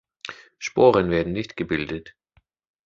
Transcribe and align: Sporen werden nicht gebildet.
Sporen 0.57 1.11
werden 1.11 1.31
nicht 1.31 1.55
gebildet. 1.55 2.15